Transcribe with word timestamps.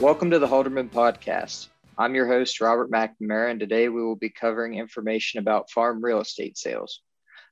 Welcome 0.00 0.30
to 0.30 0.38
the 0.38 0.46
Halderman 0.46 0.88
Podcast. 0.88 1.68
I'm 1.98 2.14
your 2.14 2.26
host, 2.26 2.62
Robert 2.62 2.90
McNamara, 2.90 3.50
and 3.50 3.60
today 3.60 3.90
we 3.90 4.02
will 4.02 4.16
be 4.16 4.30
covering 4.30 4.76
information 4.76 5.40
about 5.40 5.70
farm 5.70 6.02
real 6.02 6.22
estate 6.22 6.56
sales. 6.56 7.02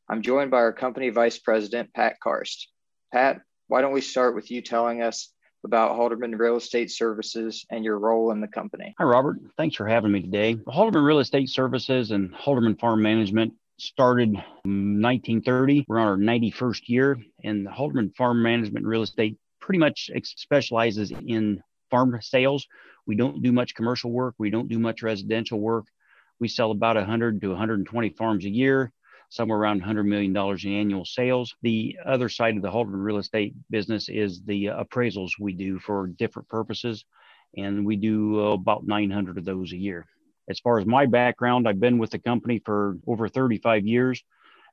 I'm 0.09 0.22
joined 0.22 0.51
by 0.51 0.56
our 0.56 0.72
company 0.72 1.11
vice 1.11 1.38
president, 1.38 1.92
Pat 1.92 2.15
Karst. 2.24 2.69
Pat, 3.13 3.42
why 3.67 3.83
don't 3.83 3.92
we 3.92 4.01
start 4.01 4.35
with 4.35 4.51
you 4.51 4.63
telling 4.63 5.03
us 5.03 5.31
about 5.63 5.99
Halderman 5.99 6.38
Real 6.38 6.56
Estate 6.56 6.90
Services 6.90 7.67
and 7.71 7.85
your 7.85 7.99
role 7.99 8.31
in 8.31 8.40
the 8.40 8.49
company? 8.49 8.94
Hi, 8.99 9.04
Robert. 9.04 9.37
Thanks 9.58 9.76
for 9.76 9.87
having 9.87 10.12
me 10.12 10.22
today. 10.22 10.54
Halderman 10.54 11.04
Real 11.04 11.19
Estate 11.19 11.51
Services 11.51 12.12
and 12.12 12.33
Halderman 12.33 12.80
Farm 12.80 13.03
Management 13.03 13.53
started 13.78 14.33
1930. 14.33 15.85
We're 15.87 15.99
on 15.99 16.09
our 16.09 16.16
91st 16.16 16.88
year, 16.88 17.19
and 17.45 17.69
Halderman 17.69 18.16
Farm 18.16 18.42
Management 18.42 18.87
Real 18.87 19.02
Estate 19.02 19.37
pretty 19.60 19.80
much 19.80 20.10
specializes 20.24 21.12
in 21.27 21.62
farm 21.91 22.16
sales. 22.20 22.66
We 23.06 23.16
don't 23.16 23.42
do 23.42 23.52
much 23.52 23.74
commercial 23.74 24.10
work. 24.10 24.34
We 24.38 24.51
don't 24.51 24.69
do 24.69 24.79
much 24.79 25.02
residential 25.02 25.60
work. 25.60 25.87
We 26.41 26.48
sell 26.48 26.70
about 26.70 26.96
100 26.96 27.41
to 27.41 27.48
120 27.48 28.10
farms 28.10 28.45
a 28.45 28.51
year, 28.51 28.92
somewhere 29.30 29.59
around 29.59 29.83
$100 29.83 30.06
million 30.06 30.37
in 30.37 30.73
annual 30.73 31.05
sales. 31.05 31.55
The 31.62 31.98
other 32.05 32.29
side 32.29 32.56
of 32.56 32.62
the 32.62 32.70
Halderman 32.70 33.02
real 33.02 33.19
estate 33.19 33.55
business 33.70 34.09
is 34.09 34.43
the 34.43 34.66
appraisals 34.66 35.32
we 35.41 35.52
do 35.52 35.79
for 35.79 36.06
different 36.06 36.48
purposes. 36.48 37.05
And 37.56 37.84
we 37.84 37.96
do 37.96 38.41
about 38.41 38.87
900 38.87 39.38
of 39.38 39.45
those 39.45 39.73
a 39.73 39.77
year. 39.77 40.07
As 40.48 40.60
far 40.60 40.79
as 40.79 40.87
my 40.87 41.07
background, 41.07 41.68
I've 41.68 41.80
been 41.80 41.98
with 41.98 42.10
the 42.10 42.18
company 42.18 42.60
for 42.65 42.96
over 43.07 43.29
35 43.29 43.87
years, 43.87 44.23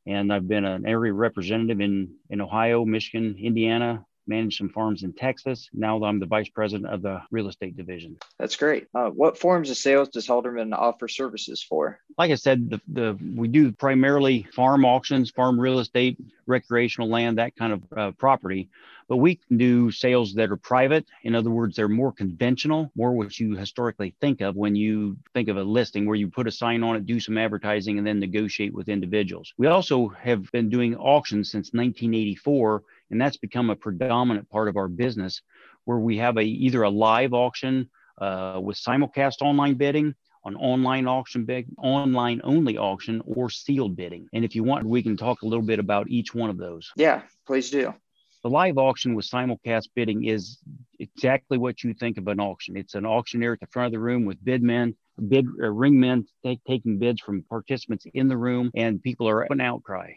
and 0.05 0.31
I've 0.31 0.47
been 0.47 0.65
an 0.65 0.85
area 0.85 1.13
representative 1.13 1.81
in, 1.81 2.15
in 2.29 2.41
Ohio, 2.41 2.85
Michigan, 2.85 3.35
Indiana, 3.39 4.05
managed 4.27 4.57
some 4.57 4.69
farms 4.69 5.03
in 5.03 5.13
Texas. 5.13 5.69
Now 5.73 6.03
I'm 6.03 6.19
the 6.19 6.25
vice 6.25 6.49
president 6.49 6.91
of 6.91 7.01
the 7.01 7.21
real 7.31 7.47
estate 7.47 7.77
division. 7.77 8.17
That's 8.39 8.55
great. 8.55 8.87
Uh, 8.93 9.09
what 9.09 9.37
forms 9.37 9.69
of 9.69 9.77
sales 9.77 10.09
does 10.09 10.27
Halderman 10.27 10.73
offer 10.73 11.07
services 11.07 11.63
for? 11.63 11.99
Like 12.17 12.31
I 12.31 12.35
said, 12.35 12.69
the, 12.69 12.81
the 12.87 13.17
we 13.35 13.47
do 13.47 13.71
primarily 13.71 14.47
farm 14.53 14.85
auctions, 14.85 15.31
farm 15.31 15.59
real 15.59 15.79
estate, 15.79 16.17
recreational 16.45 17.09
land, 17.09 17.37
that 17.37 17.55
kind 17.55 17.73
of 17.73 17.83
uh, 17.97 18.11
property. 18.11 18.69
But 19.07 19.17
we 19.17 19.35
can 19.35 19.57
do 19.57 19.91
sales 19.91 20.33
that 20.33 20.51
are 20.51 20.57
private. 20.57 21.05
In 21.23 21.35
other 21.35 21.51
words, 21.51 21.75
they're 21.75 21.87
more 21.87 22.11
conventional, 22.11 22.91
more 22.95 23.13
what 23.13 23.39
you 23.39 23.55
historically 23.55 24.15
think 24.19 24.41
of 24.41 24.55
when 24.55 24.75
you 24.75 25.17
think 25.33 25.47
of 25.47 25.57
a 25.57 25.63
listing 25.63 26.05
where 26.05 26.15
you 26.15 26.29
put 26.29 26.47
a 26.47 26.51
sign 26.51 26.83
on 26.83 26.95
it, 26.95 27.05
do 27.05 27.19
some 27.19 27.37
advertising, 27.37 27.97
and 27.97 28.07
then 28.07 28.19
negotiate 28.19 28.73
with 28.73 28.89
individuals. 28.89 29.53
We 29.57 29.67
also 29.67 30.07
have 30.09 30.51
been 30.51 30.69
doing 30.69 30.95
auctions 30.95 31.51
since 31.51 31.67
1984 31.73 32.83
and 33.11 33.21
that's 33.21 33.37
become 33.37 33.69
a 33.69 33.75
predominant 33.75 34.49
part 34.49 34.67
of 34.67 34.77
our 34.77 34.87
business 34.87 35.41
where 35.83 35.99
we 35.99 36.17
have 36.17 36.37
a 36.37 36.43
either 36.43 36.81
a 36.81 36.89
live 36.89 37.33
auction 37.33 37.89
uh, 38.19 38.59
with 38.61 38.77
simulcast 38.77 39.41
online 39.41 39.75
bidding 39.75 40.15
an 40.45 40.55
online 40.55 41.07
auction 41.07 41.43
bid, 41.43 41.65
online 41.77 42.39
only 42.43 42.77
auction, 42.77 43.21
or 43.25 43.49
sealed 43.49 43.95
bidding. 43.95 44.29
And 44.31 44.45
if 44.45 44.55
you 44.55 44.63
want, 44.63 44.85
we 44.85 45.01
can 45.01 45.17
talk 45.17 45.41
a 45.41 45.47
little 45.47 45.65
bit 45.65 45.79
about 45.79 46.07
each 46.07 46.35
one 46.35 46.49
of 46.49 46.57
those. 46.57 46.91
Yeah, 46.95 47.23
please 47.47 47.71
do. 47.71 47.95
The 48.45 48.51
live 48.51 48.77
auction 48.77 49.15
with 49.15 49.25
simulcast 49.25 49.87
bidding 49.95 50.25
is 50.25 50.59
exactly 50.99 51.57
what 51.57 51.83
you 51.83 51.95
think 51.95 52.19
of 52.19 52.27
an 52.27 52.39
auction. 52.39 52.77
It's 52.77 52.93
an 52.93 53.03
auctioneer 53.03 53.53
at 53.53 53.59
the 53.59 53.65
front 53.65 53.87
of 53.87 53.93
the 53.93 53.99
room 53.99 54.23
with 54.23 54.37
bid 54.45 54.61
men, 54.61 54.95
bid 55.27 55.47
uh, 55.47 55.71
ring 55.71 55.99
men 55.99 56.27
take, 56.43 56.63
taking 56.63 56.99
bids 56.99 57.19
from 57.21 57.41
participants 57.49 58.05
in 58.13 58.27
the 58.27 58.37
room, 58.37 58.69
and 58.75 59.01
people 59.01 59.27
are 59.27 59.51
an 59.51 59.61
outcry 59.61 60.11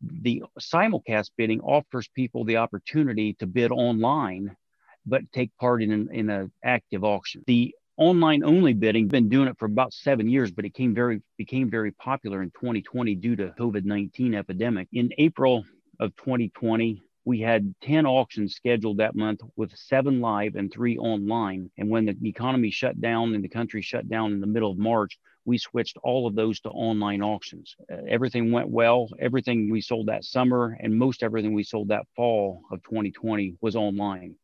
the 0.00 0.42
simulcast 0.58 1.32
bidding 1.36 1.60
offers 1.60 2.08
people 2.14 2.44
the 2.44 2.56
opportunity 2.56 3.34
to 3.34 3.46
bid 3.46 3.70
online, 3.70 4.56
but 5.04 5.30
take 5.32 5.54
part 5.58 5.82
in 5.82 5.92
an 5.92 6.08
in 6.12 6.30
an 6.30 6.50
active 6.64 7.04
auction. 7.04 7.44
The 7.46 7.74
online 7.98 8.42
only 8.42 8.72
bidding 8.72 9.08
been 9.08 9.28
doing 9.28 9.48
it 9.48 9.58
for 9.58 9.66
about 9.66 9.92
seven 9.92 10.28
years 10.28 10.50
but 10.50 10.64
it 10.64 10.74
came 10.74 10.94
very 10.94 11.22
became 11.38 11.70
very 11.70 11.92
popular 11.92 12.42
in 12.42 12.50
2020 12.50 13.14
due 13.14 13.34
to 13.34 13.54
covid-19 13.58 14.36
epidemic 14.36 14.86
in 14.92 15.10
april 15.16 15.64
of 15.98 16.14
2020 16.16 17.02
we 17.26 17.40
had 17.40 17.74
10 17.82 18.06
auctions 18.06 18.54
scheduled 18.54 18.98
that 18.98 19.14
month 19.14 19.42
with 19.56 19.76
seven 19.76 20.20
live 20.20 20.54
and 20.54 20.72
three 20.72 20.96
online 20.96 21.70
and 21.76 21.90
when 21.90 22.06
the 22.06 22.16
economy 22.24 22.70
shut 22.70 22.98
down 23.00 23.34
and 23.34 23.44
the 23.44 23.48
country 23.48 23.82
shut 23.82 24.08
down 24.08 24.32
in 24.32 24.40
the 24.40 24.46
middle 24.46 24.70
of 24.70 24.78
march 24.78 25.18
we 25.44 25.58
switched 25.58 25.96
all 26.02 26.26
of 26.26 26.34
those 26.34 26.60
to 26.60 26.68
online 26.70 27.22
auctions. 27.22 27.76
Uh, 27.90 27.98
everything 28.08 28.50
went 28.50 28.68
well. 28.68 29.08
Everything 29.20 29.70
we 29.70 29.80
sold 29.80 30.06
that 30.06 30.24
summer 30.24 30.76
and 30.80 30.98
most 30.98 31.22
everything 31.22 31.54
we 31.54 31.62
sold 31.62 31.88
that 31.88 32.04
fall 32.16 32.62
of 32.72 32.82
2020 32.82 33.54
was 33.60 33.76
online 33.76 34.34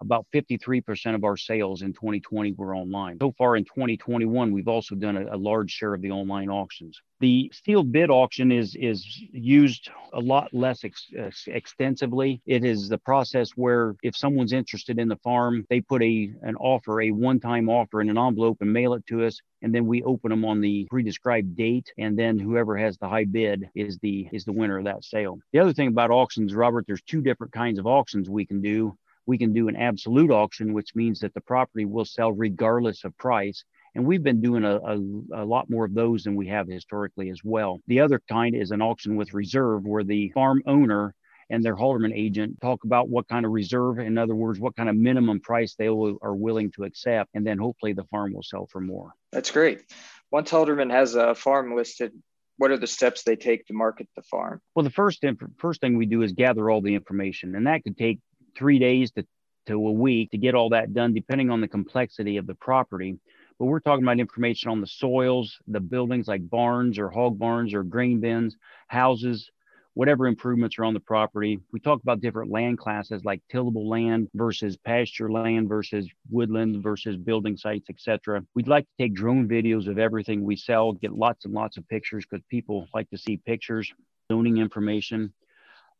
about 0.00 0.26
53% 0.34 1.14
of 1.14 1.24
our 1.24 1.36
sales 1.36 1.82
in 1.82 1.92
2020 1.92 2.52
were 2.52 2.74
online. 2.74 3.18
So 3.20 3.32
far 3.36 3.56
in 3.56 3.64
2021, 3.64 4.52
we've 4.52 4.68
also 4.68 4.94
done 4.94 5.16
a, 5.16 5.34
a, 5.34 5.38
large 5.44 5.70
share 5.70 5.94
of 5.94 6.00
the 6.00 6.10
online 6.10 6.48
auctions. 6.48 7.00
The 7.20 7.50
sealed 7.52 7.92
bid 7.92 8.10
auction 8.10 8.50
is 8.50 8.74
is 8.74 9.04
used 9.30 9.90
a 10.12 10.20
lot 10.20 10.52
less 10.52 10.84
ex, 10.84 11.10
extensively. 11.46 12.40
It 12.46 12.64
is 12.64 12.88
the 12.88 12.98
process 12.98 13.50
where 13.56 13.94
if 14.02 14.16
someone's 14.16 14.52
interested 14.52 14.98
in 14.98 15.08
the 15.08 15.16
farm, 15.16 15.66
they 15.70 15.80
put 15.80 16.02
a 16.02 16.32
an 16.42 16.56
offer, 16.56 17.02
a 17.02 17.10
one-time 17.10 17.68
offer 17.68 18.00
in 18.00 18.10
an 18.10 18.18
envelope 18.18 18.58
and 18.60 18.72
mail 18.72 18.94
it 18.94 19.06
to 19.08 19.24
us, 19.24 19.40
and 19.62 19.74
then 19.74 19.86
we 19.86 20.02
open 20.02 20.30
them 20.30 20.44
on 20.44 20.60
the 20.60 20.86
pre-described 20.90 21.56
date, 21.56 21.92
and 21.98 22.18
then 22.18 22.38
whoever 22.38 22.76
has 22.76 22.98
the 22.98 23.08
high 23.08 23.24
bid 23.24 23.68
is 23.74 23.98
the 23.98 24.28
is 24.32 24.44
the 24.44 24.52
winner 24.52 24.78
of 24.78 24.84
that 24.84 25.04
sale. 25.04 25.38
The 25.52 25.60
other 25.60 25.72
thing 25.72 25.88
about 25.88 26.10
auctions, 26.10 26.54
Robert, 26.54 26.84
there's 26.86 27.02
two 27.02 27.22
different 27.22 27.52
kinds 27.52 27.78
of 27.78 27.86
auctions 27.86 28.28
we 28.28 28.46
can 28.46 28.60
do 28.60 28.96
we 29.26 29.38
can 29.38 29.52
do 29.52 29.68
an 29.68 29.76
absolute 29.76 30.30
auction, 30.30 30.72
which 30.72 30.94
means 30.94 31.20
that 31.20 31.34
the 31.34 31.40
property 31.40 31.84
will 31.84 32.04
sell 32.04 32.32
regardless 32.32 33.04
of 33.04 33.16
price. 33.16 33.64
And 33.94 34.04
we've 34.04 34.22
been 34.22 34.40
doing 34.40 34.64
a, 34.64 34.76
a, 34.76 34.96
a, 35.42 35.44
lot 35.44 35.70
more 35.70 35.84
of 35.84 35.94
those 35.94 36.24
than 36.24 36.34
we 36.34 36.48
have 36.48 36.66
historically 36.66 37.30
as 37.30 37.40
well. 37.44 37.80
The 37.86 38.00
other 38.00 38.20
kind 38.28 38.56
is 38.56 38.72
an 38.72 38.82
auction 38.82 39.16
with 39.16 39.34
reserve, 39.34 39.84
where 39.84 40.02
the 40.02 40.30
farm 40.30 40.62
owner 40.66 41.14
and 41.50 41.62
their 41.62 41.76
Halderman 41.76 42.12
agent 42.14 42.60
talk 42.60 42.84
about 42.84 43.08
what 43.08 43.28
kind 43.28 43.46
of 43.46 43.52
reserve, 43.52 43.98
in 43.98 44.18
other 44.18 44.34
words, 44.34 44.58
what 44.58 44.74
kind 44.74 44.88
of 44.88 44.96
minimum 44.96 45.40
price 45.40 45.74
they 45.76 45.90
will, 45.90 46.18
are 46.22 46.34
willing 46.34 46.72
to 46.72 46.84
accept. 46.84 47.30
And 47.34 47.46
then 47.46 47.58
hopefully 47.58 47.92
the 47.92 48.04
farm 48.04 48.32
will 48.32 48.42
sell 48.42 48.66
for 48.66 48.80
more. 48.80 49.12
That's 49.30 49.50
great. 49.50 49.82
Once 50.30 50.50
Halderman 50.50 50.90
has 50.90 51.14
a 51.14 51.34
farm 51.34 51.76
listed, 51.76 52.12
what 52.56 52.70
are 52.70 52.78
the 52.78 52.86
steps 52.86 53.22
they 53.22 53.36
take 53.36 53.66
to 53.66 53.74
market 53.74 54.08
the 54.16 54.22
farm? 54.22 54.60
Well, 54.74 54.84
the 54.84 54.90
first 54.90 55.24
first 55.58 55.80
thing 55.80 55.96
we 55.96 56.06
do 56.06 56.22
is 56.22 56.32
gather 56.32 56.70
all 56.70 56.80
the 56.80 56.94
information, 56.94 57.54
and 57.54 57.66
that 57.66 57.82
could 57.82 57.96
take 57.96 58.20
three 58.56 58.78
days 58.78 59.10
to, 59.12 59.26
to 59.66 59.74
a 59.74 59.92
week 59.92 60.30
to 60.30 60.38
get 60.38 60.54
all 60.54 60.70
that 60.70 60.94
done, 60.94 61.14
depending 61.14 61.50
on 61.50 61.60
the 61.60 61.68
complexity 61.68 62.36
of 62.36 62.46
the 62.46 62.54
property. 62.54 63.18
But 63.58 63.66
we're 63.66 63.80
talking 63.80 64.04
about 64.04 64.18
information 64.18 64.70
on 64.70 64.80
the 64.80 64.86
soils, 64.86 65.58
the 65.68 65.80
buildings 65.80 66.26
like 66.26 66.48
barns 66.48 66.98
or 66.98 67.08
hog 67.08 67.38
barns 67.38 67.72
or 67.72 67.84
grain 67.84 68.20
bins, 68.20 68.56
houses, 68.88 69.50
whatever 69.94 70.26
improvements 70.26 70.76
are 70.78 70.84
on 70.84 70.94
the 70.94 71.00
property. 71.00 71.60
We 71.72 71.78
talk 71.78 72.02
about 72.02 72.20
different 72.20 72.50
land 72.50 72.78
classes 72.78 73.24
like 73.24 73.40
tillable 73.50 73.88
land 73.88 74.28
versus 74.34 74.76
pasture 74.76 75.30
land 75.30 75.68
versus 75.68 76.08
woodland 76.30 76.82
versus 76.82 77.16
building 77.16 77.56
sites, 77.56 77.88
etc. 77.88 78.44
We'd 78.54 78.68
like 78.68 78.84
to 78.84 79.04
take 79.04 79.14
drone 79.14 79.48
videos 79.48 79.86
of 79.86 79.98
everything 79.98 80.42
we 80.42 80.56
sell, 80.56 80.92
get 80.92 81.12
lots 81.12 81.44
and 81.44 81.54
lots 81.54 81.76
of 81.76 81.88
pictures 81.88 82.26
because 82.28 82.44
people 82.50 82.88
like 82.92 83.08
to 83.10 83.18
see 83.18 83.36
pictures, 83.36 83.92
zoning 84.30 84.58
information 84.58 85.32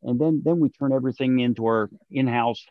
and 0.04 0.20
then 0.20 0.42
then 0.44 0.60
we 0.60 0.69
turn 0.69 0.92
everything 0.92 1.41
into 1.41 1.65
our 1.66 1.91
in-house 2.10 2.65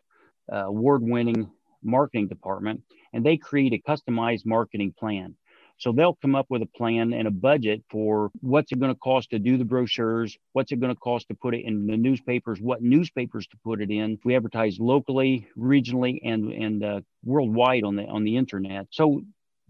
uh, 0.52 0.66
award-winning 0.68 1.50
marketing 1.84 2.28
department 2.28 2.82
and 3.14 3.26
they 3.26 3.38
create 3.38 3.74
a 3.74 3.90
customized 3.90 4.46
marketing 4.46 4.94
plan 4.98 5.36
so 5.78 5.92
they'll 5.92 6.16
come 6.16 6.36
up 6.36 6.46
with 6.50 6.62
a 6.62 6.66
plan 6.78 7.14
and 7.14 7.28
a 7.28 7.32
budget 7.32 7.84
for 7.90 8.32
what's 8.42 8.72
it 8.72 8.80
going 8.80 8.94
to 8.94 9.00
cost 9.00 9.32
to 9.32 9.40
do 9.40 9.58
the 9.58 9.66
brochures, 9.66 10.38
what's 10.54 10.72
it 10.72 10.80
going 10.80 10.94
to 10.94 11.00
cost 11.00 11.28
to 11.28 11.36
put 11.36 11.56
it 11.56 11.66
in 11.66 11.88
the 11.88 11.98
newspapers, 11.98 12.62
what 12.62 12.82
newspapers 12.82 13.48
to 13.48 13.58
put 13.64 13.82
it 13.82 13.90
in. 13.92 14.18
We 14.24 14.36
advertise 14.36 14.80
locally, 14.80 15.48
regionally, 15.58 16.20
and 16.24 16.52
and 16.52 16.84
uh, 16.84 17.02
worldwide 17.26 17.84
on 17.84 17.96
the 17.96 18.06
on 18.06 18.24
the 18.24 18.38
internet. 18.38 18.88
So 18.92 19.24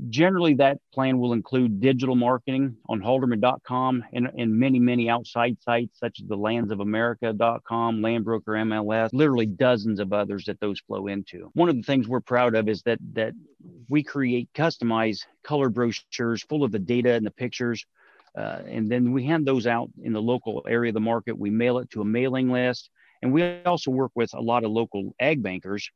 Generally, 0.10 0.56
that 0.56 0.80
plan 0.94 1.18
will 1.20 1.34
include 1.34 1.80
digital 1.80 2.16
marketing 2.16 2.76
on 2.90 3.00
halderman.com 3.00 4.04
and, 4.12 4.30
and 4.38 4.54
many, 4.54 4.80
many 4.80 5.10
outside 5.10 5.56
sites 5.62 5.98
such 6.00 6.20
as 6.20 6.28
the 6.28 6.36
landsofamerica.com, 6.36 8.00
Landbroker 8.02 8.42
MLS, 8.68 9.10
literally 9.14 9.46
dozens 9.46 10.00
of 10.00 10.12
others 10.12 10.46
that 10.46 10.60
those 10.60 10.82
flow 10.82 11.08
into. 11.08 11.50
One 11.54 11.70
of 11.70 11.76
the 11.76 11.84
things 11.84 12.08
we're 12.08 12.20
proud 12.20 12.56
of 12.56 12.68
is 12.68 12.82
that 12.84 13.00
that 13.14 13.34
we 13.88 14.04
create 14.04 14.50
customized 14.54 15.26
color 15.44 15.70
brochures 15.70 16.44
full 16.44 16.64
of 16.64 16.72
the 16.72 16.80
data 16.80 17.14
and 17.14 17.26
the 17.26 17.32
pictures. 17.32 17.86
Uh, 18.38 18.62
and 18.68 18.90
then 18.90 19.14
we 19.14 19.26
hand 19.26 19.46
those 19.46 19.68
out 19.68 19.90
in 20.02 20.12
the 20.12 20.22
local 20.22 20.66
area 20.68 20.90
of 20.90 20.96
the 20.96 21.00
market. 21.00 21.38
We 21.38 21.50
mail 21.50 21.78
it 21.78 21.90
to 21.92 22.02
a 22.02 22.06
mailing 22.06 22.52
list. 22.52 22.90
And 23.22 23.32
we 23.32 23.62
also 23.64 23.90
work 23.90 24.12
with 24.16 24.34
a 24.34 24.42
lot 24.42 24.66
of 24.66 24.72
local 24.72 25.16
ag 25.20 25.42
bankers 25.42 25.90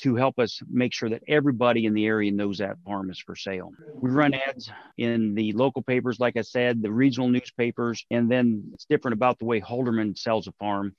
to 0.00 0.16
help 0.16 0.38
us 0.38 0.60
make 0.68 0.92
sure 0.92 1.08
that 1.10 1.22
everybody 1.28 1.86
in 1.86 1.94
the 1.94 2.06
area 2.06 2.30
knows 2.30 2.58
that 2.58 2.78
farm 2.84 3.10
is 3.10 3.18
for 3.18 3.34
sale. 3.36 3.72
We 4.00 4.10
run 4.10 4.34
ads 4.34 4.70
in 4.96 5.34
the 5.34 5.52
local 5.52 5.82
papers, 5.82 6.18
like 6.20 6.36
I 6.36 6.42
said, 6.42 6.82
the 6.82 6.92
regional 6.92 7.28
newspapers, 7.28 8.04
and 8.10 8.30
then 8.30 8.70
it's 8.74 8.84
different 8.86 9.14
about 9.14 9.38
the 9.38 9.44
way 9.44 9.60
Halderman 9.60 10.16
sells 10.18 10.46
a 10.46 10.52
farm 10.52 10.94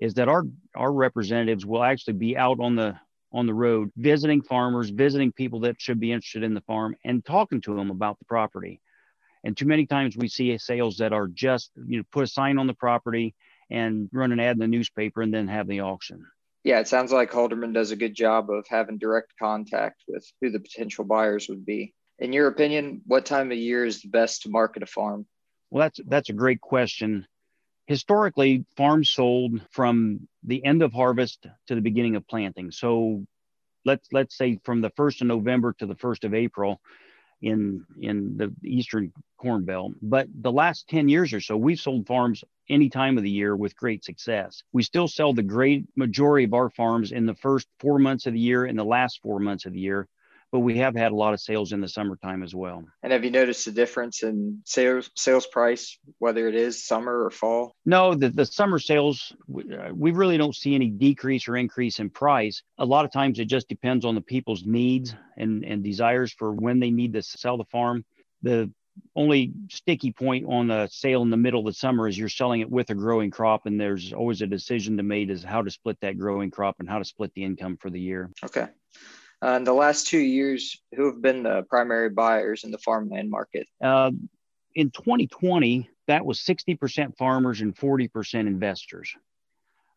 is 0.00 0.14
that 0.14 0.28
our 0.28 0.44
our 0.74 0.92
representatives 0.92 1.64
will 1.64 1.82
actually 1.82 2.14
be 2.14 2.36
out 2.36 2.58
on 2.60 2.74
the 2.76 2.98
on 3.32 3.46
the 3.46 3.54
road, 3.54 3.90
visiting 3.96 4.42
farmers, 4.42 4.90
visiting 4.90 5.32
people 5.32 5.60
that 5.60 5.80
should 5.80 5.98
be 6.00 6.12
interested 6.12 6.42
in 6.42 6.54
the 6.54 6.60
farm, 6.62 6.94
and 7.04 7.24
talking 7.24 7.60
to 7.62 7.74
them 7.74 7.90
about 7.90 8.18
the 8.18 8.24
property. 8.26 8.80
And 9.44 9.56
too 9.56 9.66
many 9.66 9.86
times 9.86 10.16
we 10.16 10.28
see 10.28 10.56
sales 10.58 10.98
that 10.98 11.12
are 11.12 11.28
just, 11.28 11.70
you 11.86 11.98
know, 11.98 12.04
put 12.12 12.24
a 12.24 12.26
sign 12.28 12.58
on 12.58 12.66
the 12.66 12.74
property 12.74 13.34
and 13.70 14.08
run 14.12 14.32
an 14.32 14.40
ad 14.40 14.56
in 14.56 14.60
the 14.60 14.66
newspaper 14.68 15.22
and 15.22 15.32
then 15.32 15.48
have 15.48 15.66
the 15.66 15.80
auction. 15.80 16.26
Yeah, 16.64 16.78
it 16.78 16.88
sounds 16.88 17.12
like 17.12 17.32
Halderman 17.32 17.74
does 17.74 17.90
a 17.90 17.96
good 17.96 18.14
job 18.14 18.50
of 18.50 18.66
having 18.68 18.98
direct 18.98 19.32
contact 19.38 20.04
with 20.06 20.24
who 20.40 20.50
the 20.50 20.60
potential 20.60 21.04
buyers 21.04 21.48
would 21.48 21.66
be. 21.66 21.92
In 22.18 22.32
your 22.32 22.46
opinion, 22.46 23.02
what 23.04 23.26
time 23.26 23.50
of 23.50 23.58
year 23.58 23.84
is 23.84 24.02
the 24.02 24.08
best 24.08 24.42
to 24.42 24.48
market 24.50 24.82
a 24.82 24.86
farm? 24.86 25.26
Well, 25.70 25.82
that's 25.84 26.00
that's 26.06 26.28
a 26.28 26.34
great 26.34 26.60
question. 26.60 27.26
Historically, 27.88 28.64
farms 28.76 29.10
sold 29.10 29.60
from 29.70 30.28
the 30.44 30.64
end 30.64 30.82
of 30.82 30.92
harvest 30.92 31.46
to 31.66 31.74
the 31.74 31.80
beginning 31.80 32.14
of 32.14 32.28
planting. 32.28 32.70
So 32.70 33.26
let's 33.84 34.08
let's 34.12 34.36
say 34.36 34.60
from 34.62 34.80
the 34.82 34.90
1st 34.90 35.22
of 35.22 35.26
November 35.26 35.74
to 35.78 35.86
the 35.86 35.96
1st 35.96 36.24
of 36.24 36.34
April 36.34 36.80
in 37.42 37.84
in 38.00 38.36
the 38.36 38.54
eastern 38.64 39.12
corn 39.38 39.64
belt. 39.64 39.92
But 40.00 40.28
the 40.32 40.52
last 40.52 40.88
10 40.88 41.08
years 41.08 41.32
or 41.32 41.40
so, 41.40 41.56
we've 41.56 41.80
sold 41.80 42.06
farms 42.06 42.44
any 42.68 42.88
time 42.88 43.18
of 43.18 43.24
the 43.24 43.30
year 43.30 43.56
with 43.56 43.76
great 43.76 44.04
success. 44.04 44.62
We 44.72 44.82
still 44.82 45.08
sell 45.08 45.32
the 45.32 45.42
great 45.42 45.84
majority 45.96 46.44
of 46.44 46.54
our 46.54 46.70
farms 46.70 47.12
in 47.12 47.26
the 47.26 47.34
first 47.34 47.66
four 47.80 47.98
months 47.98 48.26
of 48.26 48.32
the 48.32 48.40
year 48.40 48.64
and 48.64 48.78
the 48.78 48.84
last 48.84 49.20
four 49.22 49.40
months 49.40 49.66
of 49.66 49.72
the 49.72 49.80
year 49.80 50.08
but 50.52 50.60
we 50.60 50.76
have 50.76 50.94
had 50.94 51.12
a 51.12 51.16
lot 51.16 51.32
of 51.32 51.40
sales 51.40 51.72
in 51.72 51.80
the 51.80 51.88
summertime 51.88 52.42
as 52.42 52.54
well. 52.54 52.84
And 53.02 53.12
have 53.12 53.24
you 53.24 53.30
noticed 53.30 53.66
a 53.66 53.72
difference 53.72 54.22
in 54.22 54.60
sales 54.66 55.10
sales 55.16 55.46
price, 55.46 55.98
whether 56.18 56.46
it 56.46 56.54
is 56.54 56.84
summer 56.86 57.24
or 57.24 57.30
fall? 57.30 57.74
No, 57.86 58.14
the, 58.14 58.28
the 58.28 58.44
summer 58.44 58.78
sales, 58.78 59.34
uh, 59.50 59.88
we 59.94 60.12
really 60.12 60.36
don't 60.36 60.54
see 60.54 60.74
any 60.74 60.90
decrease 60.90 61.48
or 61.48 61.56
increase 61.56 61.98
in 61.98 62.10
price. 62.10 62.62
A 62.78 62.84
lot 62.84 63.06
of 63.06 63.12
times 63.12 63.38
it 63.38 63.46
just 63.46 63.66
depends 63.66 64.04
on 64.04 64.14
the 64.14 64.20
people's 64.20 64.64
needs 64.64 65.14
and, 65.38 65.64
and 65.64 65.82
desires 65.82 66.32
for 66.32 66.52
when 66.52 66.78
they 66.78 66.90
need 66.90 67.14
to 67.14 67.22
sell 67.22 67.56
the 67.56 67.64
farm. 67.64 68.04
The 68.42 68.70
only 69.16 69.54
sticky 69.70 70.12
point 70.12 70.44
on 70.46 70.70
a 70.70 70.86
sale 70.90 71.22
in 71.22 71.30
the 71.30 71.36
middle 71.38 71.60
of 71.60 71.66
the 71.66 71.72
summer 71.72 72.06
is 72.06 72.18
you're 72.18 72.28
selling 72.28 72.60
it 72.60 72.70
with 72.70 72.90
a 72.90 72.94
growing 72.94 73.30
crop 73.30 73.64
and 73.64 73.80
there's 73.80 74.12
always 74.12 74.42
a 74.42 74.46
decision 74.46 74.98
to 74.98 75.02
made 75.02 75.30
as 75.30 75.42
how 75.42 75.62
to 75.62 75.70
split 75.70 75.96
that 76.02 76.18
growing 76.18 76.50
crop 76.50 76.76
and 76.78 76.90
how 76.90 76.98
to 76.98 77.04
split 77.06 77.32
the 77.34 77.42
income 77.42 77.78
for 77.78 77.88
the 77.88 78.00
year. 78.00 78.30
Okay. 78.44 78.66
Uh, 79.42 79.56
in 79.56 79.64
the 79.64 79.72
last 79.72 80.06
two 80.06 80.20
years, 80.20 80.80
who 80.94 81.06
have 81.06 81.20
been 81.20 81.42
the 81.42 81.64
primary 81.68 82.10
buyers 82.10 82.64
in 82.64 82.70
the 82.70 82.78
farmland 82.78 83.28
market? 83.28 83.66
Uh, 83.82 84.10
in 84.74 84.90
2020, 84.90 85.88
that 86.06 86.24
was 86.24 86.38
60% 86.40 87.16
farmers 87.16 87.60
and 87.60 87.74
40% 87.74 88.46
investors. 88.46 89.14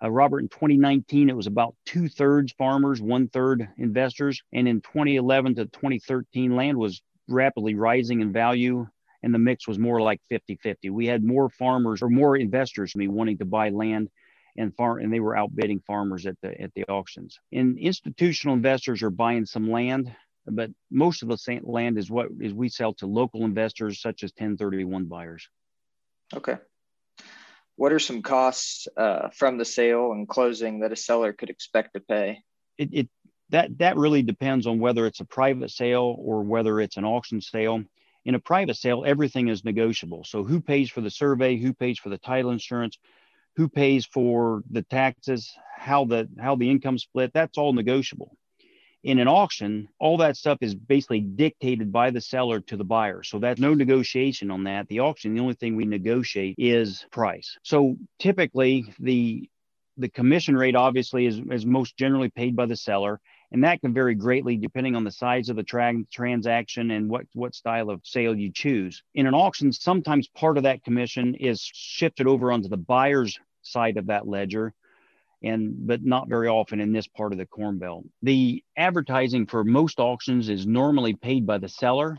Uh, 0.03 0.09
Robert, 0.09 0.39
in 0.39 0.49
2019, 0.49 1.29
it 1.29 1.35
was 1.35 1.47
about 1.47 1.75
two 1.85 2.09
thirds 2.09 2.53
farmers, 2.57 3.01
one 3.01 3.27
third 3.27 3.67
investors. 3.77 4.41
And 4.51 4.67
in 4.67 4.81
2011 4.81 5.55
to 5.55 5.65
2013, 5.65 6.55
land 6.55 6.77
was 6.77 7.01
rapidly 7.27 7.75
rising 7.75 8.21
in 8.21 8.33
value 8.33 8.87
and 9.25 9.33
the 9.33 9.39
mix 9.39 9.67
was 9.67 9.79
more 9.79 10.01
like 10.01 10.21
50 10.29 10.55
50. 10.61 10.91
We 10.91 11.07
had 11.07 11.23
more 11.23 11.49
farmers 11.49 12.03
or 12.03 12.09
more 12.09 12.37
investors 12.37 12.95
me 12.95 13.07
wanting 13.07 13.39
to 13.39 13.45
buy 13.45 13.69
land 13.69 14.09
and 14.57 14.75
farm 14.75 15.01
and 15.01 15.11
they 15.11 15.19
were 15.19 15.37
outbidding 15.37 15.81
farmers 15.85 16.25
at 16.25 16.35
the 16.41 16.59
at 16.61 16.73
the 16.73 16.85
auctions. 16.85 17.39
And 17.51 17.77
institutional 17.77 18.55
investors 18.55 19.03
are 19.03 19.09
buying 19.09 19.45
some 19.45 19.69
land, 19.69 20.13
but 20.45 20.71
most 20.91 21.23
of 21.23 21.29
the 21.29 21.59
land 21.63 21.97
is 21.97 22.09
what 22.09 22.27
is 22.39 22.53
we 22.53 22.69
sell 22.69 22.93
to 22.95 23.07
local 23.07 23.43
investors 23.43 24.01
such 24.01 24.23
as 24.23 24.31
1031 24.31 25.05
buyers. 25.05 25.47
Okay. 26.33 26.57
What 27.77 27.91
are 27.91 27.99
some 27.99 28.21
costs 28.21 28.87
uh, 28.95 29.29
from 29.29 29.57
the 29.57 29.65
sale 29.65 30.13
and 30.13 30.27
closing 30.27 30.79
that 30.79 30.93
a 30.93 30.95
seller 30.95 31.33
could 31.33 31.49
expect 31.49 31.93
to 31.93 31.99
pay? 31.99 32.41
It, 32.77 32.89
it 32.93 33.09
that 33.49 33.77
that 33.79 33.97
really 33.97 34.23
depends 34.23 34.65
on 34.65 34.79
whether 34.79 35.05
it's 35.05 35.19
a 35.19 35.25
private 35.25 35.71
sale 35.71 36.15
or 36.17 36.43
whether 36.43 36.79
it's 36.79 36.97
an 36.97 37.05
auction 37.05 37.41
sale. 37.41 37.83
In 38.23 38.33
a 38.33 38.39
private 38.39 38.75
sale, 38.75 39.03
everything 39.05 39.49
is 39.49 39.63
negotiable. 39.63 40.23
So 40.23 40.43
who 40.43 40.59
pays 40.59 40.89
for 40.89 41.01
the 41.01 41.11
survey, 41.11 41.57
who 41.57 41.73
pays 41.73 41.99
for 41.99 42.09
the 42.09 42.17
title 42.17 42.49
insurance, 42.49 42.97
who 43.55 43.69
pays 43.69 44.05
for 44.05 44.63
the 44.69 44.81
taxes, 44.81 45.53
how 45.75 46.05
the 46.05 46.29
how 46.39 46.55
the 46.55 46.69
income 46.69 46.97
split, 46.97 47.31
that's 47.33 47.57
all 47.57 47.73
negotiable. 47.73 48.37
In 49.03 49.19
an 49.19 49.27
auction, 49.27 49.87
all 49.99 50.17
that 50.17 50.35
stuff 50.35 50.57
is 50.61 50.73
basically 50.73 51.19
dictated 51.19 51.91
by 51.91 52.09
the 52.09 52.21
seller 52.21 52.59
to 52.61 52.75
the 52.75 52.83
buyer. 52.83 53.21
So 53.21 53.37
that's 53.37 53.59
no 53.59 53.75
negotiation 53.75 54.49
on 54.49 54.63
that. 54.63 54.87
The 54.87 55.01
auction, 55.01 55.35
the 55.35 55.41
only 55.41 55.53
thing 55.53 55.75
we 55.75 55.85
negotiate 55.85 56.55
is 56.57 57.05
price. 57.11 57.57
So 57.61 57.97
typically 58.19 58.93
the 58.99 59.49
the 59.97 60.09
commission 60.09 60.57
rate 60.57 60.75
obviously 60.75 61.25
is, 61.25 61.39
is 61.51 61.65
most 61.65 61.97
generally 61.97 62.29
paid 62.29 62.55
by 62.55 62.65
the 62.65 62.75
seller 62.75 63.21
and 63.55 63.63
that 63.63 63.79
can 63.79 63.93
vary 63.93 64.15
greatly 64.15 64.57
depending 64.57 64.97
on 64.97 65.05
the 65.05 65.11
size 65.11 65.47
of 65.47 65.55
the 65.55 65.63
tra- 65.63 66.03
transaction 66.11 66.91
and 66.91 67.07
what, 67.07 67.25
what 67.31 67.55
style 67.55 67.89
of 67.89 68.01
sale 68.03 68.35
you 68.35 68.51
choose. 68.51 69.01
In 69.13 69.27
an 69.27 69.33
auction, 69.33 69.71
sometimes 69.71 70.27
part 70.27 70.57
of 70.57 70.63
that 70.63 70.83
commission 70.83 71.35
is 71.35 71.61
shifted 71.61 72.27
over 72.27 72.51
onto 72.51 72.67
the 72.67 72.75
buyer's 72.75 73.39
side 73.61 73.95
of 73.95 74.07
that 74.07 74.27
ledger, 74.27 74.73
and 75.41 75.87
but 75.87 76.03
not 76.03 76.27
very 76.27 76.49
often 76.49 76.81
in 76.81 76.91
this 76.91 77.07
part 77.07 77.31
of 77.31 77.37
the 77.37 77.45
Corn 77.45 77.79
Belt. 77.79 78.03
The 78.23 78.61
advertising 78.75 79.47
for 79.47 79.63
most 79.63 80.01
auctions 80.01 80.49
is 80.49 80.67
normally 80.67 81.13
paid 81.13 81.47
by 81.47 81.57
the 81.57 81.69
seller, 81.69 82.17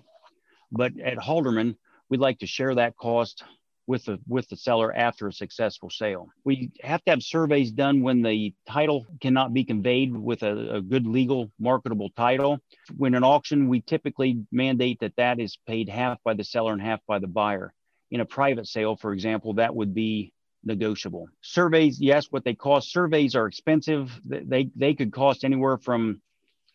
but 0.73 0.99
at 0.99 1.19
Halderman, 1.19 1.77
we'd 2.09 2.19
like 2.19 2.39
to 2.39 2.47
share 2.47 2.77
that 2.77 2.97
cost 2.97 3.45
with 3.87 4.05
the 4.05 4.19
with 4.27 4.49
the 4.49 4.57
seller 4.57 4.95
after 4.95 5.29
a 5.29 5.33
successful 5.33 5.91
sale. 5.91 6.29
We 6.45 6.71
have 6.83 7.05
to 7.05 7.11
have 7.11 7.23
surveys 7.23 7.71
done 7.71 8.03
when 8.03 8.23
the 8.23 8.55
title 8.69 9.07
cannot 9.21 9.55
be 9.55 9.65
conveyed 9.65 10.17
with 10.17 10.43
a, 10.43 10.77
a, 10.77 10.81
good 10.81 11.07
legal 11.07 11.51
marketable 11.59 12.11
title. 12.17 12.59
When 12.97 13.15
an 13.15 13.25
auction, 13.25 13.69
we 13.69 13.81
typically 13.81 14.45
mandate 14.51 15.01
that 15.01 15.17
that 15.17 15.41
is 15.41 15.59
paid 15.67 15.89
half 15.89 16.19
by 16.25 16.35
the 16.35 16.45
seller 16.45 16.73
and 16.73 16.83
half 16.83 17.01
by 17.07 17.19
the 17.19 17.29
buyer. 17.29 17.73
In 18.11 18.21
a 18.21 18.25
private 18.25 18.67
sale, 18.67 18.97
for 18.97 19.13
example, 19.13 19.55
that 19.55 19.75
would 19.75 19.95
be 19.95 20.33
negotiable. 20.65 21.29
Surveys, 21.43 22.01
yes, 22.01 22.27
what 22.31 22.45
they 22.45 22.55
cost. 22.55 22.93
Surveys 22.93 23.35
are 23.35 23.47
expensive. 23.47 24.21
They 24.25 24.71
they 24.75 24.95
could 24.95 25.13
cost 25.13 25.45
anywhere 25.45 25.79
from 25.79 26.21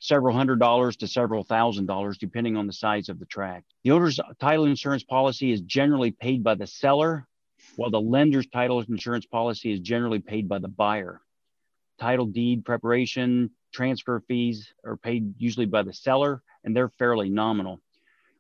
several 0.02 0.36
hundred 0.36 0.60
dollars 0.60 0.98
to 0.98 1.08
several 1.08 1.44
thousand 1.44 1.86
dollars, 1.86 2.18
depending 2.18 2.58
on 2.58 2.68
the 2.68 2.74
size 2.74 3.08
of 3.08 3.20
the 3.20 3.26
tract. 3.26 3.72
The 3.84 3.92
owner's 3.92 4.20
title 4.40 4.66
insurance 4.66 5.04
policy 5.04 5.52
is 5.52 5.62
generally 5.62 6.12
paid 6.12 6.44
by 6.44 6.56
the 6.56 6.68
seller, 6.68 7.28
while 7.76 7.92
the 7.92 8.02
lender's 8.02 8.48
title 8.48 8.82
insurance 8.82 9.28
policy 9.28 9.72
is 9.72 9.80
generally 9.80 10.20
paid 10.20 10.50
by 10.50 10.58
the 10.58 10.68
buyer. 10.68 11.22
Title 12.00 12.26
deed 12.26 12.66
preparation, 12.66 13.52
transfer 13.72 14.24
fees 14.28 14.74
are 14.84 14.98
paid 14.98 15.36
usually 15.38 15.68
by 15.68 15.84
the 15.84 15.94
seller, 15.94 16.42
and 16.64 16.76
they're 16.76 16.90
fairly 16.90 17.30
nominal. 17.30 17.80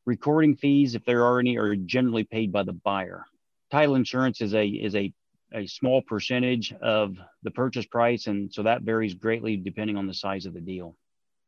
Recording 0.05 0.55
fees, 0.55 0.95
if 0.95 1.05
there 1.05 1.25
are 1.25 1.39
any, 1.39 1.57
are 1.57 1.75
generally 1.75 2.23
paid 2.23 2.51
by 2.51 2.63
the 2.63 2.73
buyer. 2.73 3.23
Title 3.69 3.95
insurance 3.95 4.41
is 4.41 4.55
a 4.55 4.67
is 4.67 4.95
a 4.95 5.13
a 5.53 5.67
small 5.67 6.01
percentage 6.01 6.73
of 6.81 7.17
the 7.43 7.51
purchase 7.51 7.85
price, 7.85 8.25
and 8.25 8.51
so 8.51 8.63
that 8.63 8.81
varies 8.81 9.13
greatly 9.13 9.57
depending 9.57 9.95
on 9.95 10.07
the 10.07 10.13
size 10.13 10.47
of 10.47 10.55
the 10.55 10.61
deal 10.61 10.95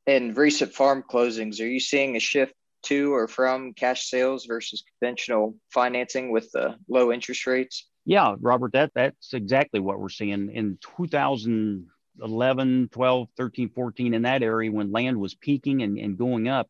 in 0.05 0.33
recent 0.33 0.73
farm 0.73 1.03
closings, 1.09 1.59
are 1.59 1.67
you 1.67 1.79
seeing 1.79 2.15
a 2.15 2.19
shift 2.19 2.53
to 2.83 3.13
or 3.13 3.27
from 3.27 3.73
cash 3.73 4.09
sales 4.09 4.45
versus 4.45 4.83
conventional 4.99 5.55
financing 5.71 6.31
with 6.31 6.51
the 6.51 6.75
low 6.89 7.11
interest 7.11 7.47
rates? 7.47 7.87
Yeah, 8.05 8.35
Robert, 8.39 8.73
that 8.73 8.91
that's 8.93 9.33
exactly 9.33 9.79
what 9.79 9.99
we're 9.99 10.09
seeing 10.09 10.51
in 10.53 10.77
2011, 10.97 12.89
12, 12.91 13.27
13, 13.37 13.69
14 13.69 14.13
in 14.13 14.21
that 14.23 14.43
area 14.43 14.71
when 14.71 14.91
land 14.91 15.17
was 15.17 15.33
peaking 15.35 15.81
and, 15.81 15.97
and 15.97 16.17
going 16.17 16.49
up 16.49 16.69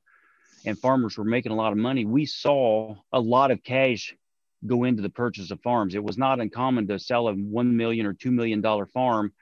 and 0.66 0.78
farmers 0.78 1.18
were 1.18 1.24
making 1.24 1.52
a 1.52 1.56
lot 1.56 1.72
of 1.72 1.78
money. 1.80 2.06
We 2.06 2.28
saw 2.28 2.96
a 3.12 3.20
lot 3.20 3.50
of 3.50 3.63
cash 3.63 4.16
go 4.66 4.84
into 4.84 5.02
the 5.02 5.10
purchase 5.10 5.52
of 5.52 5.60
farms. 5.62 5.96
It 5.96 6.04
was 6.04 6.18
not 6.18 6.40
uncommon 6.40 6.88
to 6.88 7.00
sell 7.00 7.28
a 7.28 7.34
1 7.34 7.75
million 7.75 8.06
or 8.06 8.13
2 8.13 8.32
million 8.32 8.62
dollar 8.62 8.86
farm 8.86 9.34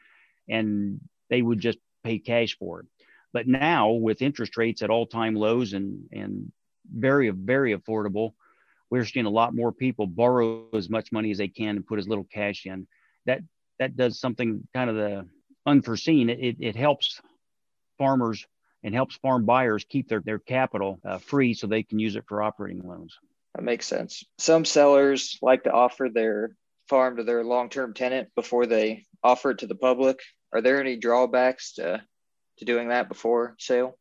and 0.48 1.02
they 1.30 1.42
would 1.42 1.60
just 1.60 1.78
pay 2.04 2.20
cash 2.20 2.58
for 2.58 2.80
it. 2.82 2.86
But 3.34 3.48
now 3.48 3.92
with 3.92 4.22
interest 4.22 4.58
rates 4.58 4.82
at 4.82 4.90
all 4.90 5.06
time 5.06 5.36
lows 5.36 5.74
and, 5.74 6.06
and 6.12 6.52
very, 6.94 7.30
very 7.30 7.76
affordable, 7.76 8.34
we're 8.90 9.06
seeing 9.06 9.26
a 9.26 9.30
lot 9.30 9.56
more 9.56 9.72
people 9.72 10.06
borrow 10.06 10.68
as 10.74 10.90
much 10.90 11.12
money 11.12 11.32
as 11.32 11.38
they 11.38 11.48
can 11.48 11.78
and 11.78 11.88
put 11.88 12.00
as 12.00 12.08
little 12.08 12.26
cash 12.26 12.66
in. 12.66 12.88
That 13.26 13.42
that 13.80 13.96
does 13.96 14.20
something 14.20 14.68
kind 14.74 14.90
of 14.90 14.96
the 14.96 15.28
unforeseen. 15.66 16.30
It, 16.30 16.58
it, 16.60 16.76
helps 16.76 17.22
farmers 17.98 18.46
and 18.84 18.94
helps 18.94 19.16
farm 19.16 19.46
buyers 19.46 19.86
keep 19.88 20.08
their, 20.08 20.22
their 20.22 20.40
capital 20.40 21.00
uh, 21.06 21.18
free 21.18 21.54
so 21.54 21.68
they 21.68 21.84
can 21.84 22.00
use 22.00 22.16
it 22.16 22.26
for 22.28 22.44
operating 22.44 22.88
loans. 22.88 23.18
That 23.56 23.64
makes 23.64 23.88
sense. 23.88 24.24
Some 24.38 24.66
sellers 24.66 25.38
like 25.42 25.64
to 25.64 25.72
offer 25.72 26.10
their 26.14 26.56
farm 26.90 27.18
to 27.18 27.24
their 27.24 27.44
long 27.44 27.70
term 27.70 27.94
tenant 27.94 28.30
before 28.36 28.66
they 28.66 29.06
offer 29.24 29.52
it 29.52 29.60
to 29.60 29.68
the 29.68 29.76
public. 29.76 30.20
Are 30.54 30.62
there 30.62 30.80
any 30.80 30.98
drawbacks 30.98 31.74
to 31.74 32.04
to 32.62 32.66
doing 32.66 32.90
that 32.90 33.10
before 33.10 33.56
sale? 33.60 33.98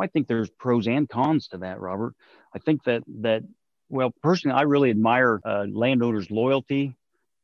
I 0.00 0.08
think 0.08 0.26
there's 0.26 0.50
pros 0.50 0.88
and 0.88 1.08
cons 1.08 1.48
to 1.48 1.58
that, 1.58 1.80
Robert. 1.80 2.14
I 2.54 2.58
think 2.58 2.82
that 2.84 3.02
that 3.20 3.42
well, 3.88 4.12
personally, 4.22 4.56
I 4.56 4.62
really 4.62 4.90
admire 4.90 5.40
uh, 5.44 5.66
landowners' 5.70 6.30
loyalty 6.30 6.96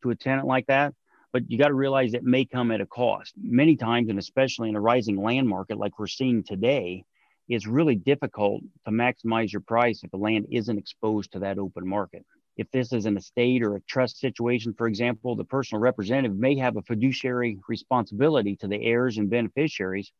to 0.02 0.10
a 0.10 0.16
tenant 0.16 0.46
like 0.46 0.66
that. 0.66 0.94
but 1.32 1.50
you 1.50 1.58
got 1.58 1.68
to 1.68 1.74
realize 1.74 2.14
it 2.14 2.24
may 2.24 2.44
come 2.44 2.70
at 2.70 2.80
a 2.80 2.86
cost. 2.86 3.34
Many 3.36 3.76
times, 3.76 4.08
and 4.08 4.18
especially 4.18 4.68
in 4.68 4.76
a 4.76 4.80
rising 4.80 5.16
land 5.16 5.48
market 5.48 5.78
like 5.78 5.98
we're 5.98 6.06
seeing 6.06 6.42
today, 6.42 7.04
it's 7.48 7.66
really 7.66 7.94
difficult 7.96 8.62
to 8.86 8.90
maximize 8.90 9.52
your 9.52 9.60
price 9.62 10.02
if 10.02 10.10
the 10.10 10.16
land 10.16 10.46
isn't 10.50 10.78
exposed 10.78 11.32
to 11.32 11.38
that 11.40 11.58
open 11.58 11.86
market. 11.86 12.24
If 12.56 12.70
this 12.72 12.92
is 12.92 13.06
an 13.06 13.16
estate 13.16 13.62
or 13.62 13.76
a 13.76 13.80
trust 13.82 14.18
situation, 14.18 14.74
for 14.76 14.88
example, 14.88 15.36
the 15.36 15.44
personal 15.44 15.80
representative 15.80 16.36
may 16.36 16.56
have 16.56 16.76
a 16.76 16.82
fiduciary 16.82 17.58
responsibility 17.68 18.56
to 18.56 18.66
the 18.66 18.82
heirs 18.82 19.18
and 19.18 19.30
beneficiaries, 19.30 20.12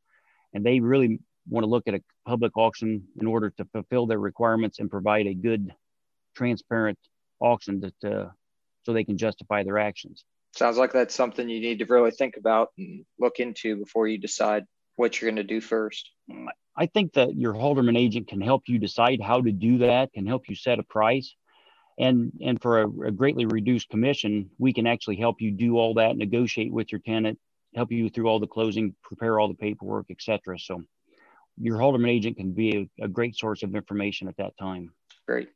and 0.54 0.64
they 0.64 0.80
really 0.80 1.18
want 1.48 1.64
to 1.64 1.70
look 1.70 1.88
at 1.88 1.94
a 1.94 2.02
public 2.26 2.56
auction 2.56 3.04
in 3.20 3.26
order 3.26 3.50
to 3.50 3.64
fulfill 3.72 4.06
their 4.06 4.18
requirements 4.18 4.78
and 4.80 4.90
provide 4.90 5.26
a 5.26 5.34
good, 5.34 5.74
transparent 6.34 6.98
auction 7.40 7.80
that, 7.80 8.10
uh, 8.10 8.28
so 8.84 8.92
they 8.92 9.04
can 9.04 9.18
justify 9.18 9.62
their 9.62 9.78
actions. 9.78 10.24
Sounds 10.54 10.76
like 10.78 10.92
that's 10.92 11.14
something 11.14 11.48
you 11.48 11.60
need 11.60 11.78
to 11.78 11.84
really 11.86 12.10
think 12.10 12.36
about 12.36 12.68
and 12.78 13.04
look 13.18 13.38
into 13.38 13.76
before 13.76 14.08
you 14.08 14.18
decide 14.18 14.64
what 14.96 15.20
you're 15.20 15.30
going 15.30 15.36
to 15.36 15.44
do 15.44 15.60
first. 15.60 16.10
I 16.76 16.86
think 16.86 17.14
that 17.14 17.36
your 17.36 17.54
Halderman 17.54 17.98
agent 17.98 18.28
can 18.28 18.40
help 18.40 18.64
you 18.66 18.78
decide 18.78 19.20
how 19.20 19.40
to 19.40 19.52
do 19.52 19.78
that, 19.78 20.12
can 20.12 20.26
help 20.26 20.48
you 20.48 20.56
set 20.56 20.78
a 20.78 20.82
price. 20.82 21.34
And, 21.98 22.32
and 22.40 22.60
for 22.60 22.82
a, 22.82 22.88
a 23.06 23.10
greatly 23.10 23.46
reduced 23.46 23.88
commission, 23.88 24.50
we 24.58 24.72
can 24.72 24.86
actually 24.86 25.16
help 25.16 25.40
you 25.40 25.50
do 25.50 25.76
all 25.76 25.94
that, 25.94 26.16
negotiate 26.16 26.72
with 26.72 26.92
your 26.92 27.00
tenant, 27.00 27.38
help 27.74 27.92
you 27.92 28.08
through 28.08 28.26
all 28.26 28.40
the 28.40 28.46
closing, 28.46 28.94
prepare 29.02 29.38
all 29.38 29.48
the 29.48 29.54
paperwork, 29.54 30.06
etc. 30.10 30.58
So 30.58 30.82
your 31.60 31.78
Halderman 31.78 32.08
agent 32.08 32.36
can 32.36 32.52
be 32.52 32.88
a, 33.00 33.04
a, 33.04 33.08
great 33.08 33.36
source 33.36 33.62
of 33.62 33.74
information 33.74 34.28
at 34.28 34.36
that 34.36 34.56
time. 34.58 34.92
Great. 35.26 35.48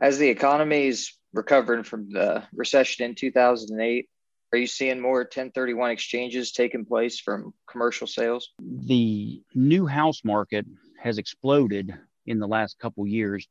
As 0.00 0.18
the 0.18 0.28
economy 0.28 0.86
is 0.86 1.12
recovering 1.32 1.84
from 1.84 2.10
the 2.10 2.44
recession 2.52 3.04
in 3.06 3.14
2008, 3.14 4.08
are 4.52 4.58
you 4.58 4.66
seeing 4.66 5.00
more 5.00 5.20
1031 5.20 5.90
exchanges 5.90 6.52
taking 6.52 6.84
place 6.84 7.18
from 7.18 7.54
commercial 7.66 8.06
sales? 8.06 8.50
The 8.58 9.42
new 9.54 9.86
house 9.86 10.20
market 10.24 10.66
has 11.00 11.16
exploded 11.16 11.94
in 12.26 12.38
the 12.38 12.46
last 12.46 12.78
couple 12.78 13.06
years. 13.06 13.48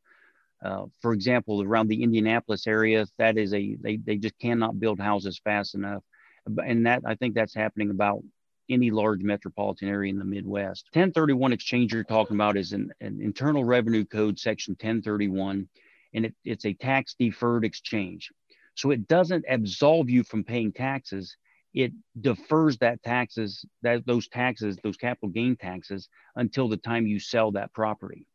Uh, 0.63 0.85
for 1.01 1.13
example, 1.13 1.63
around 1.63 1.87
the 1.87 2.03
Indianapolis 2.03 2.67
area, 2.67 3.07
that 3.17 3.37
is 3.37 3.51
a 3.53 3.75
they, 3.81 3.97
they 3.97 4.17
just 4.17 4.37
cannot 4.37 4.79
build 4.79 4.99
houses 4.99 5.41
fast 5.43 5.73
enough, 5.73 6.03
and 6.45 6.85
that 6.85 7.01
I 7.05 7.15
think 7.15 7.35
that's 7.35 7.55
happening 7.55 7.89
about 7.89 8.23
any 8.69 8.89
large 8.91 9.21
metropolitan 9.21 9.89
area 9.89 10.09
in 10.09 10.19
the 10.19 10.25
Midwest. 10.25 10.85
1031 10.93 11.53
exchange 11.53 11.93
you're 11.93 12.03
talking 12.03 12.37
about 12.37 12.57
is 12.57 12.71
an, 12.71 12.91
an 13.01 13.19
Internal 13.21 13.63
Revenue 13.63 14.05
Code 14.05 14.39
section 14.39 14.73
1031, 14.73 15.67
and 16.13 16.25
it, 16.25 16.35
it's 16.45 16.65
a 16.65 16.73
tax 16.73 17.15
deferred 17.19 17.65
exchange. 17.65 18.31
So 18.75 18.91
it 18.91 19.07
doesn't 19.07 19.45
absolve 19.49 20.09
you 20.09 20.23
from 20.23 20.43
paying 20.43 20.71
taxes. 20.71 21.35
It 21.73 21.91
defers 22.19 22.77
that 22.79 23.03
taxes, 23.03 23.65
that 23.81 24.05
those 24.05 24.27
taxes, 24.27 24.77
those 24.83 24.97
capital 24.97 25.29
gain 25.29 25.55
taxes 25.55 26.09
until 26.35 26.67
the 26.67 26.77
time 26.77 27.07
you 27.07 27.19
sell 27.19 27.51
that 27.51 27.73
property. 27.73 28.25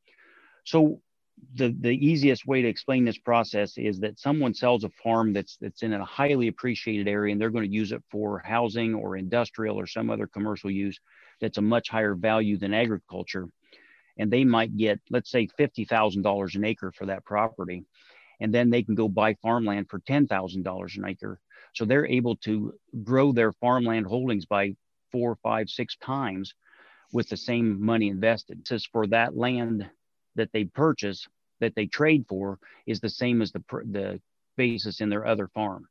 So 0.65 1.01
the, 1.55 1.75
the 1.81 1.91
easiest 1.91 2.47
way 2.47 2.63
to 2.63 2.69
explain 2.69 3.05
this 3.05 3.19
process 3.19 3.77
is 3.77 4.01
that 4.01 4.19
someone 4.19 4.55
sells 4.55 4.85
a 4.85 4.91
farm 5.03 5.33
that's 5.33 5.57
that's 5.61 5.83
in 5.83 5.93
a 5.93 6.05
highly 6.05 6.49
appreciated 6.49 7.09
area 7.09 7.33
and 7.33 7.41
they're 7.41 7.51
going 7.51 7.69
to 7.69 7.75
use 7.75 7.93
it 7.93 8.03
for 8.11 8.43
housing 8.45 8.95
or 8.95 9.17
industrial 9.17 9.79
or 9.79 9.87
some 9.87 10.11
other 10.11 10.27
commercial 10.27 10.71
use 10.71 10.99
that's 11.41 11.59
a 11.59 11.63
much 11.63 11.91
higher 11.91 12.15
value 12.15 12.57
than 12.57 12.73
agriculture 12.73 13.49
and 14.19 14.31
they 14.31 14.45
might 14.45 14.77
get 14.77 14.99
let's 15.11 15.31
say 15.31 15.47
$50,000 15.59 16.55
an 16.55 16.65
acre 16.65 16.93
for 16.93 17.07
that 17.07 17.25
property 17.25 17.85
and 18.41 18.53
then 18.53 18.71
they 18.71 18.83
can 18.83 18.95
go 18.95 19.09
buy 19.09 19.35
farmland 19.43 19.89
for 19.89 20.01
$10,000 20.01 20.97
an 20.97 21.05
acre. 21.07 21.41
So 21.75 21.85
they're 21.85 22.07
able 22.07 22.37
to 22.37 22.75
grow 23.03 23.33
their 23.33 23.53
farmland 23.53 24.07
holdings 24.07 24.47
by 24.47 24.77
four, 25.13 25.37
five, 25.43 25.69
six 25.69 25.97
times 25.97 26.55
with 27.13 27.29
the 27.29 27.37
same 27.37 27.85
money 27.85 28.09
invested. 28.09 28.67
Says 28.67 28.87
for 28.91 29.07
that 29.09 29.37
land 29.37 29.89
that 30.37 30.53
they 30.53 30.65
purchase, 30.65 31.27
that 31.61 31.75
they 31.75 31.87
trade 31.87 32.27
for, 32.29 32.59
is 32.87 33.01
the 33.01 33.09
same 33.09 33.43
as 33.43 33.53
the, 33.53 33.63
the 33.91 34.21
basis 34.57 35.01
in 35.01 35.09
their 35.09 35.27
other 35.27 35.49
farm. 35.49 35.89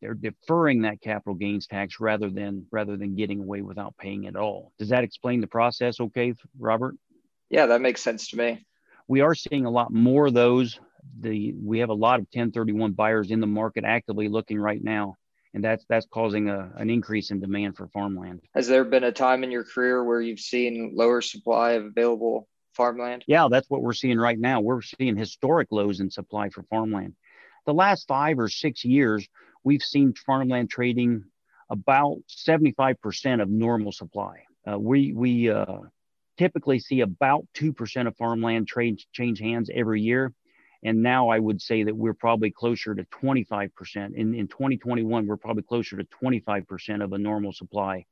They're 0.00 0.14
deferring 0.14 0.82
that 0.82 1.00
capital 1.00 1.34
gains 1.34 1.66
tax 1.66 2.00
rather 2.00 2.28
than 2.28 2.66
rather 2.70 2.96
than 2.96 3.14
getting 3.14 3.40
away 3.40 3.62
without 3.62 3.96
paying 3.96 4.26
at 4.26 4.36
all. 4.36 4.72
Does 4.78 4.90
that 4.90 5.04
explain 5.04 5.40
the 5.40 5.46
process 5.46 6.00
okay, 6.00 6.34
Robert? 6.58 6.96
Yeah, 7.48 7.66
that 7.66 7.80
makes 7.80 8.02
sense 8.02 8.28
to 8.28 8.36
me. 8.36 8.66
We 9.08 9.20
are 9.22 9.34
seeing 9.34 9.64
a 9.64 9.70
lot 9.70 9.92
more 9.92 10.26
of 10.26 10.34
those 10.34 10.78
the 11.20 11.54
we 11.54 11.78
have 11.78 11.88
a 11.88 11.94
lot 11.94 12.18
of 12.18 12.26
1031 12.32 12.92
buyers 12.92 13.30
in 13.30 13.40
the 13.40 13.46
market 13.46 13.84
actively 13.84 14.28
looking 14.28 14.58
right 14.58 14.82
now 14.82 15.14
and 15.54 15.62
that's 15.62 15.84
that's 15.88 16.06
causing 16.06 16.48
a, 16.48 16.70
an 16.76 16.90
increase 16.90 17.30
in 17.30 17.40
demand 17.40 17.76
for 17.76 17.88
farmland 17.88 18.40
has 18.54 18.66
there 18.66 18.84
been 18.84 19.04
a 19.04 19.12
time 19.12 19.44
in 19.44 19.50
your 19.50 19.64
career 19.64 20.02
where 20.02 20.20
you've 20.20 20.40
seen 20.40 20.92
lower 20.94 21.20
supply 21.20 21.72
of 21.72 21.84
available 21.84 22.48
farmland 22.76 23.24
yeah 23.26 23.48
that's 23.50 23.68
what 23.70 23.82
we're 23.82 23.92
seeing 23.92 24.18
right 24.18 24.38
now 24.38 24.60
we're 24.60 24.82
seeing 24.82 25.16
historic 25.16 25.68
lows 25.70 26.00
in 26.00 26.10
supply 26.10 26.48
for 26.50 26.62
farmland 26.64 27.14
the 27.64 27.74
last 27.74 28.06
five 28.06 28.38
or 28.38 28.48
six 28.48 28.84
years 28.84 29.26
we've 29.64 29.82
seen 29.82 30.14
farmland 30.26 30.70
trading 30.70 31.24
about 31.68 32.18
75% 32.28 33.42
of 33.42 33.48
normal 33.48 33.90
supply 33.90 34.44
uh, 34.70 34.78
we 34.78 35.12
we 35.12 35.50
uh, 35.50 35.78
typically 36.38 36.78
see 36.78 37.00
about 37.00 37.44
2% 37.54 38.06
of 38.06 38.16
farmland 38.16 38.68
trade 38.68 39.00
change 39.12 39.40
hands 39.40 39.70
every 39.74 40.00
year 40.00 40.32
and 40.82 41.02
now 41.02 41.28
I 41.28 41.38
would 41.38 41.60
say 41.60 41.82
that 41.82 41.96
we're 41.96 42.14
probably 42.14 42.52
closer 42.52 42.94
to 42.94 43.02
25%. 43.04 43.70
In, 44.14 44.34
in 44.34 44.46
2021, 44.46 45.26
we're 45.26 45.36
probably 45.36 45.64
closer 45.64 45.96
to 45.96 46.04
25% 46.22 47.02
of 47.02 47.12
a 47.12 47.18
normal 47.18 47.52
supply. 47.52 48.06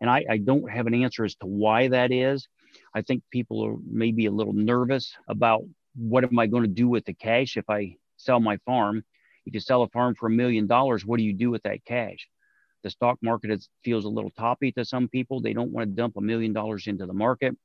And 0.00 0.08
I, 0.08 0.24
I 0.30 0.38
don't 0.38 0.70
have 0.70 0.86
an 0.86 0.94
answer 0.94 1.24
as 1.24 1.34
to 1.36 1.46
why 1.46 1.88
that 1.88 2.12
is. 2.12 2.46
I 2.94 3.02
think 3.02 3.22
people 3.30 3.64
are 3.64 3.76
maybe 3.84 4.26
a 4.26 4.30
little 4.32 4.52
nervous 4.52 5.14
about 5.28 5.64
what 5.94 6.24
am 6.24 6.38
I 6.38 6.46
going 6.46 6.62
to 6.62 6.68
do 6.68 6.88
with 6.88 7.04
the 7.04 7.14
cash 7.14 7.56
if 7.56 7.68
I 7.68 7.96
sell 8.16 8.40
my 8.40 8.58
farm. 8.58 9.04
If 9.46 9.54
you 9.54 9.60
sell 9.60 9.82
a 9.82 9.88
farm 9.88 10.14
for 10.14 10.26
a 10.26 10.30
million 10.30 10.66
dollars, 10.66 11.04
what 11.04 11.18
do 11.18 11.24
you 11.24 11.32
do 11.32 11.50
with 11.50 11.62
that 11.62 11.84
cash? 11.84 12.28
The 12.82 12.90
stock 12.90 13.18
market 13.22 13.50
is, 13.50 13.68
feels 13.82 14.04
a 14.04 14.08
little 14.08 14.30
toppy 14.30 14.72
to 14.72 14.84
some 14.84 15.08
people. 15.08 15.40
They 15.40 15.52
don't 15.52 15.72
want 15.72 15.88
to 15.88 15.94
dump 15.94 16.16
a 16.16 16.20
million 16.20 16.52
dollars 16.52 16.86
into 16.86 17.06
the 17.06 17.14
market. 17.14 17.56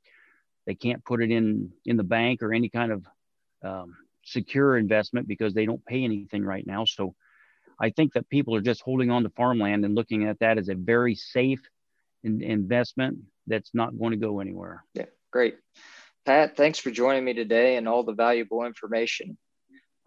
They 0.65 0.75
can't 0.75 1.03
put 1.03 1.21
it 1.21 1.29
in 1.29 1.71
in 1.85 1.97
the 1.97 2.03
bank 2.03 2.41
or 2.41 2.53
any 2.53 2.69
kind 2.69 2.91
of 2.91 3.05
um, 3.63 3.97
secure 4.23 4.77
investment 4.77 5.27
because 5.27 5.53
they 5.53 5.65
don't 5.65 5.85
pay 5.85 6.03
anything 6.03 6.43
right 6.43 6.65
now. 6.65 6.85
So 6.85 7.15
I 7.79 7.89
think 7.89 8.13
that 8.13 8.29
people 8.29 8.55
are 8.55 8.61
just 8.61 8.81
holding 8.81 9.11
on 9.11 9.23
to 9.23 9.29
farmland 9.29 9.83
and 9.85 9.95
looking 9.95 10.25
at 10.25 10.39
that 10.39 10.57
as 10.57 10.69
a 10.69 10.75
very 10.75 11.15
safe 11.15 11.61
in, 12.23 12.41
investment 12.41 13.19
that's 13.47 13.71
not 13.73 13.97
going 13.97 14.11
to 14.11 14.17
go 14.17 14.39
anywhere. 14.39 14.85
Yeah, 14.93 15.05
great. 15.31 15.57
Pat, 16.25 16.55
thanks 16.55 16.79
for 16.79 16.91
joining 16.91 17.25
me 17.25 17.33
today 17.33 17.75
and 17.75 17.87
all 17.87 18.03
the 18.03 18.13
valuable 18.13 18.63
information. 18.63 19.37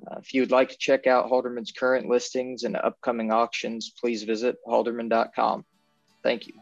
Uh, 0.06 0.18
if 0.18 0.34
you 0.34 0.42
would 0.42 0.50
like 0.50 0.70
to 0.70 0.78
check 0.78 1.06
out 1.06 1.30
Halderman's 1.30 1.72
current 1.72 2.08
listings 2.08 2.64
and 2.64 2.76
upcoming 2.76 3.32
auctions, 3.32 3.92
please 3.98 4.22
visit 4.22 4.56
halderman.com. 4.66 5.64
Thank 6.22 6.46
you. 6.46 6.54